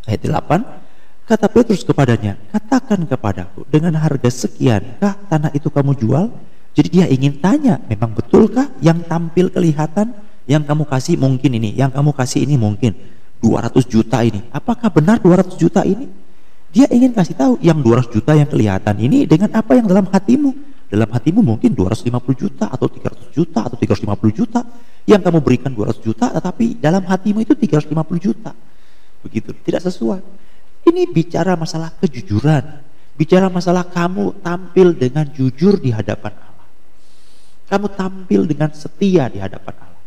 Ayat 0.07 0.21
8, 0.23 1.27
kata 1.27 1.47
Petrus 1.51 1.83
kepadanya, 1.83 2.39
katakan 2.51 3.03
kepadaku, 3.07 3.67
dengan 3.67 3.95
harga 3.99 4.29
sekian, 4.31 4.99
kah 4.99 5.15
tanah 5.27 5.51
itu 5.55 5.67
kamu 5.67 5.95
jual? 5.95 6.31
Jadi 6.75 6.87
dia 6.91 7.05
ingin 7.07 7.39
tanya, 7.39 7.79
memang 7.87 8.11
betulkah 8.11 8.67
yang 8.83 8.99
tampil 9.07 9.47
kelihatan, 9.47 10.11
yang 10.43 10.61
kamu 10.61 10.83
kasih 10.85 11.15
mungkin 11.15 11.55
ini, 11.55 11.71
yang 11.73 11.89
kamu 11.89 12.11
kasih 12.11 12.43
ini 12.43 12.59
mungkin 12.59 13.14
200 13.43 13.85
juta 13.87 14.23
ini. 14.23 14.41
Apakah 14.51 14.91
benar 14.91 15.19
200 15.19 15.55
juta 15.59 15.81
ini? 15.83 16.07
Dia 16.75 16.91
ingin 16.91 17.15
kasih 17.15 17.39
tahu 17.39 17.53
yang 17.63 17.79
200 17.79 18.11
juta 18.11 18.35
yang 18.35 18.51
kelihatan 18.51 18.95
ini 18.99 19.23
dengan 19.23 19.47
apa 19.55 19.79
yang 19.79 19.87
dalam 19.87 20.11
hatimu. 20.11 20.51
Dalam 20.91 21.07
hatimu 21.07 21.39
mungkin 21.39 21.71
250 21.71 22.11
juta 22.35 22.67
atau 22.67 22.87
300 22.91 23.31
juta 23.31 23.59
atau 23.63 23.77
350 23.79 24.35
juta. 24.35 24.61
Yang 25.07 25.21
kamu 25.23 25.39
berikan 25.39 25.71
200 25.71 26.03
juta 26.03 26.25
tetapi 26.35 26.81
dalam 26.81 27.07
hatimu 27.07 27.47
itu 27.47 27.55
350 27.55 27.95
juta. 28.19 28.51
Begitu, 29.23 29.55
tidak 29.65 29.81
sesuai. 29.87 30.21
Ini 30.85 31.09
bicara 31.09 31.57
masalah 31.57 31.95
kejujuran. 31.97 32.63
Bicara 33.15 33.47
masalah 33.47 33.87
kamu 33.87 34.43
tampil 34.43 34.93
dengan 34.99 35.25
jujur 35.31 35.79
di 35.79 35.95
hadapan 35.95 36.35
Allah. 36.35 36.67
Kamu 37.71 37.87
tampil 37.95 38.43
dengan 38.45 38.69
setia 38.75 39.31
di 39.31 39.39
hadapan 39.39 39.75
Allah. 39.79 40.03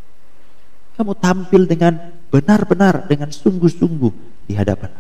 Kamu 1.01 1.13
tampil 1.17 1.65
dengan 1.65 2.18
benar-benar 2.29 3.09
dengan 3.09 3.33
sungguh-sungguh 3.33 4.45
di 4.49 4.55
hadapan. 4.57 4.93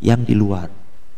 Yang 0.00 0.32
di 0.32 0.34
luar, 0.36 0.68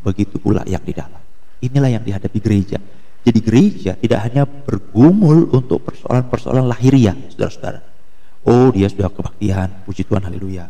begitu 0.03 0.39
pula 0.43 0.67
yang 0.67 0.83
di 0.83 0.95
dalam. 0.95 1.23
Inilah 1.63 1.91
yang 1.99 2.03
dihadapi 2.03 2.39
gereja. 2.43 2.79
Jadi 3.23 3.39
gereja 3.39 3.95
tidak 3.95 4.21
hanya 4.27 4.43
bergumul 4.43 5.47
untuk 5.55 5.87
persoalan-persoalan 5.87 6.67
lahiriah, 6.67 7.15
saudara-saudara. 7.31 7.81
Oh 8.43 8.75
dia 8.75 8.91
sudah 8.91 9.07
kebaktian, 9.07 9.87
puji 9.87 10.03
Tuhan, 10.03 10.27
haleluya. 10.27 10.67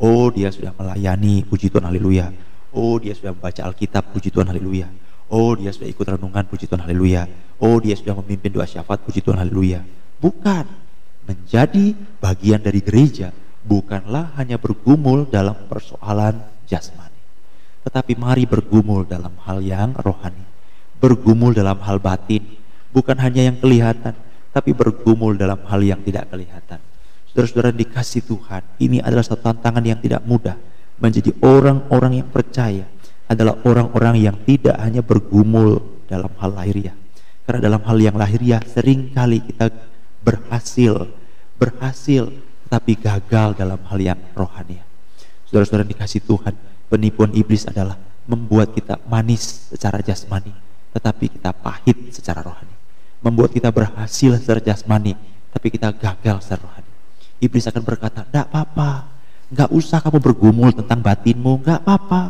Oh 0.00 0.32
dia 0.32 0.48
sudah 0.48 0.72
melayani, 0.72 1.44
puji 1.44 1.68
Tuhan, 1.68 1.84
haleluya. 1.84 2.32
Oh 2.72 2.96
dia 2.96 3.12
sudah 3.12 3.36
membaca 3.36 3.60
Alkitab, 3.68 4.16
puji 4.16 4.32
Tuhan, 4.32 4.48
haleluya. 4.48 4.88
Oh 5.28 5.52
dia 5.52 5.68
sudah 5.76 5.92
ikut 5.92 6.06
renungan, 6.08 6.48
puji 6.48 6.64
Tuhan, 6.64 6.80
haleluya. 6.88 7.28
Oh 7.60 7.76
dia 7.76 7.92
sudah 7.92 8.16
memimpin 8.24 8.48
doa 8.48 8.64
syafaat, 8.64 9.04
puji 9.04 9.20
Tuhan, 9.20 9.36
haleluya. 9.36 9.84
Bukan 10.16 10.64
menjadi 11.28 11.92
bagian 12.16 12.64
dari 12.64 12.80
gereja 12.80 13.28
bukanlah 13.64 14.32
hanya 14.40 14.56
bergumul 14.56 15.28
dalam 15.28 15.56
persoalan 15.68 16.40
jasmani, 16.64 17.20
tetapi 17.84 18.16
mari 18.16 18.48
bergumul 18.48 19.04
dalam 19.04 19.36
hal 19.44 19.60
yang 19.60 19.92
rohani, 19.96 20.44
bergumul 21.00 21.52
dalam 21.52 21.80
hal 21.84 22.00
batin, 22.00 22.44
bukan 22.92 23.16
hanya 23.20 23.48
yang 23.52 23.56
kelihatan, 23.60 24.16
tapi 24.50 24.74
bergumul 24.74 25.36
dalam 25.38 25.60
hal 25.68 25.80
yang 25.80 26.00
tidak 26.02 26.28
kelihatan. 26.32 26.80
Saudara-saudara 27.30 27.70
dikasih 27.70 28.26
Tuhan, 28.26 28.62
ini 28.82 28.98
adalah 28.98 29.22
satu 29.22 29.46
tantangan 29.46 29.84
yang 29.86 30.02
tidak 30.02 30.26
mudah. 30.26 30.58
Menjadi 31.00 31.32
orang-orang 31.40 32.20
yang 32.20 32.28
percaya 32.28 32.84
adalah 33.30 33.56
orang-orang 33.62 34.18
yang 34.18 34.36
tidak 34.42 34.74
hanya 34.82 35.00
bergumul 35.00 36.02
dalam 36.10 36.28
hal 36.42 36.50
lahiriah. 36.50 36.92
Karena 37.46 37.60
dalam 37.62 37.82
hal 37.86 37.98
yang 38.02 38.18
lahiriah 38.18 38.60
sering 38.66 39.14
kali 39.14 39.38
kita 39.40 39.70
berhasil, 40.26 41.06
berhasil 41.56 42.28
tapi 42.70 42.94
gagal 42.94 43.58
dalam 43.58 43.82
hal 43.90 43.98
yang 43.98 44.20
rohani. 44.38 44.78
Saudara-saudara 45.50 45.82
dikasih 45.82 46.22
Tuhan, 46.22 46.54
penipuan 46.86 47.34
iblis 47.34 47.66
adalah 47.66 47.98
membuat 48.30 48.70
kita 48.70 49.02
manis 49.10 49.66
secara 49.74 49.98
jasmani, 49.98 50.54
tetapi 50.94 51.34
kita 51.34 51.50
pahit 51.50 52.14
secara 52.14 52.46
rohani. 52.46 52.70
Membuat 53.26 53.50
kita 53.50 53.74
berhasil 53.74 54.38
secara 54.38 54.62
jasmani, 54.62 55.18
tapi 55.50 55.74
kita 55.74 55.90
gagal 55.90 56.46
secara 56.46 56.70
rohani. 56.70 56.90
Iblis 57.42 57.66
akan 57.66 57.82
berkata, 57.82 58.22
tidak 58.22 58.46
apa-apa, 58.54 59.10
nggak 59.50 59.70
usah 59.74 59.98
kamu 59.98 60.22
bergumul 60.22 60.70
tentang 60.70 61.02
batinmu, 61.02 61.66
nggak 61.66 61.82
apa-apa. 61.82 62.22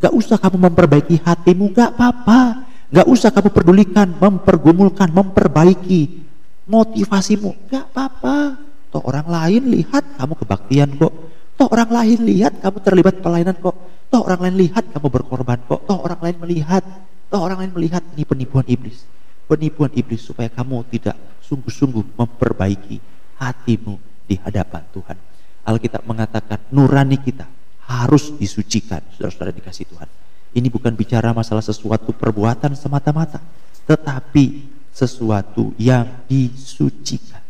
Nggak 0.00 0.14
usah 0.16 0.36
kamu 0.40 0.56
memperbaiki 0.72 1.16
hatimu, 1.20 1.64
nggak 1.76 1.90
apa-apa. 1.94 2.40
Nggak 2.88 3.06
usah 3.12 3.28
kamu 3.28 3.48
pedulikan, 3.52 4.08
mempergumulkan, 4.16 5.12
memperbaiki 5.12 6.24
motivasimu, 6.64 7.68
nggak 7.68 7.84
apa-apa 7.92 8.71
Toh 8.92 9.00
orang 9.08 9.24
lain 9.24 9.72
lihat 9.72 10.20
kamu 10.20 10.36
kebaktian 10.36 11.00
kok. 11.00 11.12
Toh 11.56 11.68
orang 11.72 11.88
lain 11.88 12.28
lihat 12.28 12.60
kamu 12.60 12.78
terlibat 12.84 13.24
pelayanan 13.24 13.56
kok. 13.56 13.76
Toh 14.12 14.20
orang 14.20 14.40
lain 14.44 14.56
lihat 14.68 14.84
kamu 14.92 15.08
berkorban 15.08 15.64
kok. 15.64 15.88
Toh 15.88 15.98
orang 16.04 16.20
lain 16.20 16.36
melihat. 16.44 16.84
Toh 17.32 17.40
orang 17.40 17.64
lain 17.64 17.72
melihat 17.72 18.04
ini 18.12 18.28
penipuan 18.28 18.68
iblis. 18.68 19.08
Penipuan 19.48 19.88
iblis 19.96 20.20
supaya 20.20 20.52
kamu 20.52 20.84
tidak 20.92 21.16
sungguh-sungguh 21.40 22.20
memperbaiki 22.20 23.00
hatimu 23.40 23.96
di 24.28 24.36
hadapan 24.36 24.84
Tuhan. 24.92 25.16
Alkitab 25.64 26.04
mengatakan 26.04 26.60
nurani 26.68 27.16
kita 27.16 27.48
harus 27.88 28.36
disucikan, 28.36 29.00
saudara-saudara 29.16 29.52
dikasih 29.56 29.88
Tuhan. 29.88 30.08
Ini 30.52 30.68
bukan 30.68 30.92
bicara 30.92 31.32
masalah 31.32 31.64
sesuatu 31.64 32.12
perbuatan 32.12 32.76
semata-mata, 32.76 33.40
tetapi 33.88 34.68
sesuatu 34.92 35.72
yang 35.80 36.28
disucikan 36.28 37.41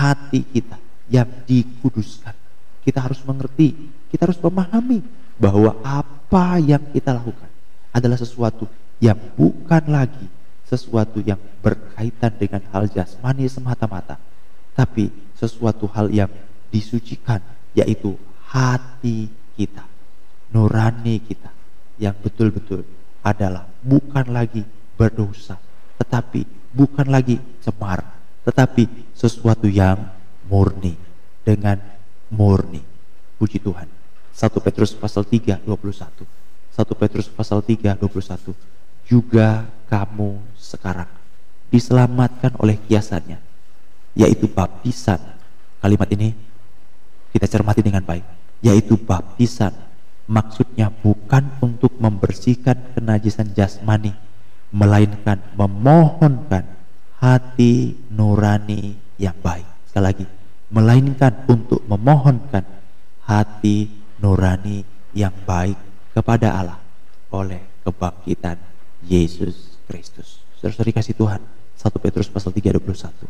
hati 0.00 0.40
kita 0.48 0.80
yang 1.12 1.28
dikuduskan. 1.44 2.32
Kita 2.80 3.04
harus 3.04 3.20
mengerti, 3.28 3.76
kita 4.08 4.24
harus 4.24 4.40
memahami 4.40 5.04
bahwa 5.36 5.76
apa 5.84 6.56
yang 6.56 6.80
kita 6.96 7.12
lakukan, 7.12 7.52
adalah 7.92 8.16
sesuatu 8.16 8.64
yang 9.02 9.20
bukan 9.36 9.84
lagi 9.92 10.40
sesuatu 10.70 11.18
yang 11.18 11.42
berkaitan 11.58 12.30
dengan 12.38 12.62
hal 12.70 12.86
jasmani 12.86 13.50
semata-mata, 13.50 14.22
tapi 14.78 15.10
sesuatu 15.34 15.90
hal 15.90 16.14
yang 16.14 16.30
disucikan, 16.70 17.42
yaitu 17.74 18.14
hati 18.46 19.26
kita, 19.58 19.82
nurani 20.54 21.18
kita, 21.26 21.50
yang 21.98 22.14
betul-betul 22.22 22.86
adalah 23.26 23.66
bukan 23.82 24.30
lagi 24.30 24.62
berdosa, 24.94 25.58
tetapi 25.98 26.46
bukan 26.70 27.10
lagi 27.10 27.42
cemar, 27.66 28.19
tetapi 28.50 29.14
sesuatu 29.14 29.70
yang 29.70 30.10
murni 30.50 30.98
dengan 31.46 31.78
murni. 32.34 32.82
Puji 33.38 33.62
Tuhan. 33.62 33.86
1 34.34 34.50
Petrus 34.58 34.90
pasal 34.98 35.22
3 35.22 35.62
21. 35.62 36.26
1 36.74 37.00
Petrus 37.00 37.30
pasal 37.30 37.62
3 37.62 37.94
21. 37.94 38.50
Juga 39.06 39.70
kamu 39.86 40.42
sekarang 40.58 41.06
diselamatkan 41.70 42.58
oleh 42.58 42.74
kiasannya 42.90 43.38
yaitu 44.18 44.50
baptisan. 44.50 45.22
Kalimat 45.78 46.10
ini 46.10 46.34
kita 47.30 47.46
cermati 47.46 47.80
dengan 47.86 48.02
baik, 48.02 48.26
yaitu 48.66 48.98
baptisan. 48.98 49.70
Maksudnya 50.26 50.90
bukan 50.90 51.54
untuk 51.62 51.94
membersihkan 51.98 52.98
kenajisan 52.98 53.54
jasmani, 53.54 54.14
melainkan 54.74 55.38
memohonkan 55.54 56.79
hati 57.20 57.94
nurani 58.10 58.96
yang 59.20 59.36
baik. 59.38 59.68
Sekali 59.86 60.04
lagi, 60.04 60.26
melainkan 60.72 61.44
untuk 61.46 61.84
memohonkan 61.84 62.64
hati 63.28 63.92
nurani 64.18 64.82
yang 65.12 65.32
baik 65.44 65.76
kepada 66.16 66.56
Allah 66.56 66.80
oleh 67.30 67.60
kebangkitan 67.84 68.56
Yesus 69.04 69.78
Kristus. 69.84 70.40
Saudara-saudari 70.58 70.92
kasih 70.96 71.14
Tuhan, 71.16 71.40
1 71.76 72.02
Petrus 72.02 72.28
pasal 72.32 72.56
3 72.56 72.76
21. 72.76 73.28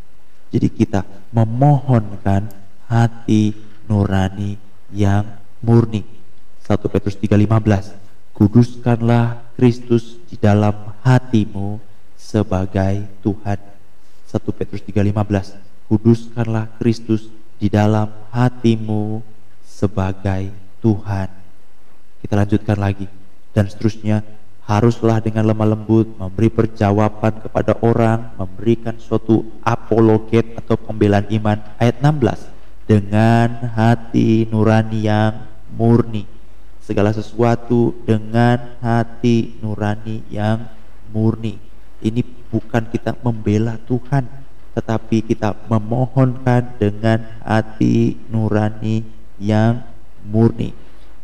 Jadi 0.51 0.69
kita 0.71 1.07
memohonkan 1.31 2.51
hati 2.91 3.55
nurani 3.87 4.59
yang 4.91 5.23
murni. 5.63 6.03
1 6.67 6.91
Petrus 6.91 7.19
3:15. 7.19 7.95
Kuduskanlah 8.35 9.55
Kristus 9.55 10.19
di 10.27 10.35
dalam 10.39 10.99
hatimu 11.07 11.79
sebagai 12.19 13.07
Tuhan. 13.23 13.70
1 14.31 14.55
Petrus 14.55 14.87
3:15. 14.87 15.59
Kuduskanlah 15.91 16.71
Kristus 16.79 17.27
di 17.59 17.67
dalam 17.67 18.07
hatimu 18.31 19.27
sebagai 19.67 20.55
Tuhan. 20.79 21.27
Kita 22.23 22.39
lanjutkan 22.39 22.79
lagi 22.79 23.11
dan 23.51 23.67
seterusnya 23.67 24.23
haruslah 24.71 25.19
dengan 25.19 25.51
lemah 25.51 25.75
lembut 25.75 26.15
memberi 26.15 26.47
perjawaban 26.47 27.43
kepada 27.43 27.75
orang, 27.83 28.31
memberikan 28.39 28.95
suatu 29.03 29.43
apologet 29.67 30.55
atau 30.55 30.79
pembelaan 30.79 31.27
iman. 31.27 31.59
Ayat 31.75 31.99
16, 31.99 32.47
dengan 32.87 33.67
hati 33.75 34.47
nurani 34.47 35.11
yang 35.11 35.43
murni. 35.75 36.23
Segala 36.87 37.11
sesuatu 37.11 37.99
dengan 38.07 38.79
hati 38.79 39.59
nurani 39.59 40.23
yang 40.31 40.71
murni. 41.11 41.59
Ini 41.99 42.40
bukan 42.51 42.85
kita 42.91 43.15
membela 43.23 43.79
Tuhan, 43.87 44.27
tetapi 44.75 45.23
kita 45.25 45.55
memohonkan 45.71 46.77
dengan 46.77 47.23
hati 47.43 48.19
nurani 48.29 49.07
yang 49.39 49.83
murni. 50.27 50.75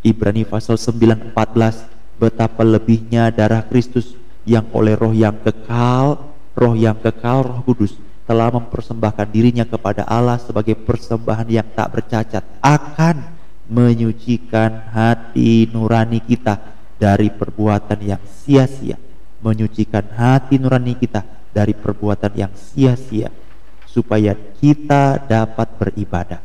Ibrani 0.06 0.46
pasal 0.46 0.78
9 0.78 1.34
14 1.34 2.22
betapa 2.22 2.62
lebihnya 2.62 3.28
darah 3.34 3.66
Kristus 3.66 4.14
yang 4.46 4.64
oleh 4.70 4.94
roh 4.94 5.12
yang 5.12 5.34
kekal, 5.42 6.22
roh 6.54 6.74
yang 6.78 6.96
kekal, 7.02 7.42
roh 7.42 7.60
kudus 7.66 7.98
telah 8.26 8.50
mempersembahkan 8.50 9.28
dirinya 9.30 9.62
kepada 9.62 10.02
Allah 10.06 10.38
sebagai 10.42 10.74
persembahan 10.74 11.46
yang 11.46 11.66
tak 11.74 11.94
bercacat 11.94 12.42
akan 12.58 13.22
menyucikan 13.66 14.90
hati 14.90 15.70
nurani 15.70 16.22
kita 16.22 16.58
dari 16.98 17.30
perbuatan 17.30 17.98
yang 18.02 18.22
sia-sia 18.26 19.05
menyucikan 19.44 20.06
hati 20.16 20.60
nurani 20.60 20.96
kita 20.96 21.24
dari 21.52 21.72
perbuatan 21.72 22.32
yang 22.36 22.52
sia-sia 22.54 23.32
supaya 23.88 24.36
kita 24.60 25.20
dapat 25.24 25.68
beribadah 25.80 26.40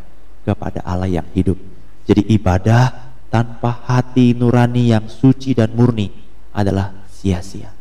kepada 0.47 0.81
Allah 0.83 1.07
yang 1.07 1.27
hidup 1.35 1.59
jadi 2.05 2.27
ibadah 2.33 3.13
tanpa 3.31 3.71
hati 3.87 4.33
nurani 4.33 4.91
yang 4.91 5.05
suci 5.07 5.53
dan 5.53 5.71
murni 5.71 6.09
adalah 6.51 6.91
sia-sia. 7.07 7.71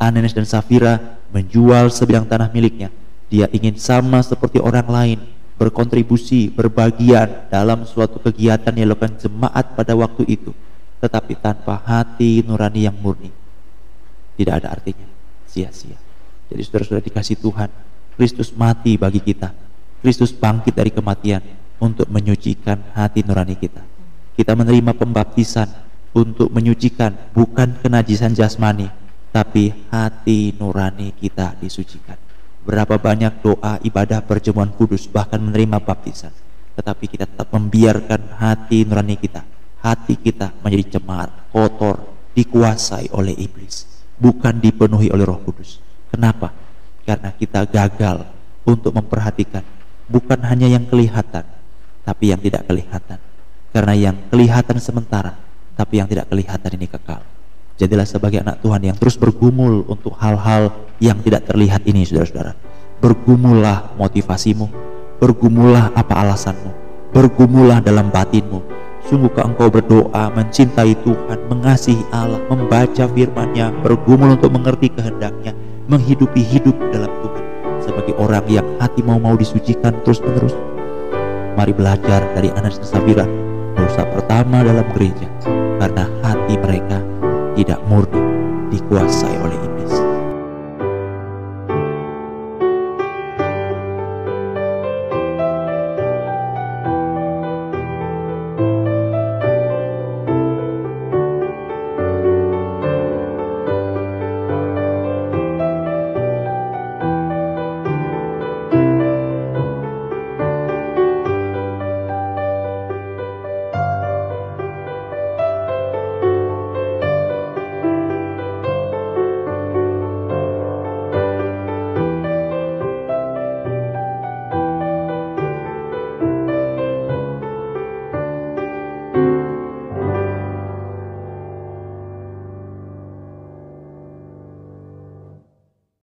Ananes 0.00 0.32
dan 0.32 0.48
Safira 0.48 1.20
menjual 1.30 1.92
sebidang 1.92 2.24
tanah 2.26 2.48
miliknya. 2.50 2.88
Dia 3.30 3.46
ingin 3.52 3.78
sama 3.78 4.24
seperti 4.26 4.58
orang 4.58 4.88
lain, 4.90 5.18
berkontribusi, 5.54 6.50
berbagian 6.50 7.46
dalam 7.46 7.86
suatu 7.86 8.18
kegiatan 8.18 8.74
yang 8.74 8.90
dilakukan 8.90 9.22
jemaat 9.22 9.78
pada 9.78 9.94
waktu 9.94 10.26
itu. 10.26 10.50
Tetapi 10.98 11.38
tanpa 11.38 11.78
hati 11.78 12.42
nurani 12.42 12.90
yang 12.90 12.96
murni, 12.98 13.30
tidak 14.40 14.64
ada 14.64 14.72
artinya, 14.72 15.04
sia-sia. 15.44 16.00
Jadi 16.48 16.60
saudara-saudara 16.64 17.04
dikasih 17.04 17.36
Tuhan, 17.36 17.68
Kristus 18.16 18.50
mati 18.56 18.96
bagi 18.96 19.20
kita. 19.20 19.52
Kristus 20.00 20.32
bangkit 20.32 20.72
dari 20.72 20.88
kematian 20.88 21.44
untuk 21.76 22.08
menyucikan 22.08 22.96
hati 22.96 23.20
nurani 23.20 23.52
kita 23.52 23.84
kita 24.40 24.56
menerima 24.56 24.96
pembaptisan 24.96 25.68
untuk 26.16 26.48
menyucikan 26.48 27.12
bukan 27.36 27.76
kenajisan 27.84 28.32
jasmani, 28.32 28.88
tapi 29.28 29.68
hati 29.92 30.56
nurani 30.56 31.12
kita 31.12 31.60
disucikan. 31.60 32.16
Berapa 32.64 32.96
banyak 32.96 33.44
doa 33.44 33.76
ibadah 33.84 34.24
perjamuan 34.24 34.72
kudus 34.72 35.04
bahkan 35.12 35.44
menerima 35.44 35.84
baptisan, 35.84 36.32
tetapi 36.72 37.04
kita 37.04 37.28
tetap 37.28 37.52
membiarkan 37.52 38.40
hati 38.40 38.88
nurani 38.88 39.20
kita, 39.20 39.44
hati 39.84 40.16
kita 40.16 40.56
menjadi 40.64 40.96
cemar, 40.96 41.52
kotor, 41.52 42.00
dikuasai 42.32 43.12
oleh 43.12 43.36
iblis, 43.36 43.89
bukan 44.20 44.60
dipenuhi 44.60 45.08
oleh 45.08 45.24
Roh 45.24 45.40
Kudus. 45.40 45.80
Kenapa? 46.12 46.52
Karena 47.08 47.32
kita 47.32 47.64
gagal 47.64 48.28
untuk 48.68 48.92
memperhatikan 48.92 49.64
bukan 50.06 50.38
hanya 50.44 50.68
yang 50.68 50.84
kelihatan, 50.84 51.42
tapi 52.04 52.30
yang 52.30 52.38
tidak 52.38 52.68
kelihatan 52.68 53.18
karena 53.70 53.94
yang 53.94 54.16
kelihatan 54.28 54.82
sementara, 54.82 55.38
tapi 55.78 56.02
yang 56.02 56.10
tidak 56.10 56.26
kelihatan 56.26 56.70
ini 56.74 56.90
kekal. 56.90 57.22
Jadilah 57.78 58.04
sebagai 58.04 58.42
anak 58.42 58.60
Tuhan 58.60 58.82
yang 58.82 58.96
terus 58.98 59.16
bergumul 59.16 59.86
untuk 59.88 60.12
hal-hal 60.18 60.74
yang 61.00 61.22
tidak 61.22 61.48
terlihat 61.48 61.86
ini, 61.86 62.04
saudara-saudara. 62.04 62.52
Bergumullah 63.00 63.96
motivasimu, 63.96 64.66
bergumullah 65.22 65.94
apa 65.96 66.12
alasanmu, 66.20 66.70
bergumullah 67.14 67.80
dalam 67.80 68.12
batinmu. 68.12 68.79
Sungguhkah 69.10 69.42
engkau 69.42 69.66
berdoa, 69.66 70.30
mencintai 70.38 70.94
Tuhan, 71.02 71.38
mengasihi 71.50 71.98
Allah, 72.14 72.38
membaca 72.46 73.10
firman-Nya, 73.10 73.74
bergumul 73.82 74.38
untuk 74.38 74.54
mengerti 74.54 74.86
kehendaknya, 74.86 75.50
menghidupi 75.90 76.38
hidup 76.38 76.78
dalam 76.94 77.10
Tuhan? 77.18 77.44
Sebagai 77.82 78.14
orang 78.22 78.46
yang 78.46 78.62
hati 78.78 79.02
mau-mau 79.02 79.34
disucikan 79.34 79.98
terus-menerus. 80.06 80.54
Mari 81.58 81.74
belajar 81.74 82.22
dari 82.38 82.54
Anas 82.54 82.78
dan 82.78 82.86
Sabira 82.86 83.26
dosa 83.74 84.06
pertama 84.14 84.62
dalam 84.62 84.86
gereja. 84.94 85.26
Karena 85.82 86.06
hati 86.22 86.54
mereka 86.54 87.02
tidak 87.58 87.82
murni 87.90 88.22
dikuasai 88.70 89.34
oleh 89.42 89.58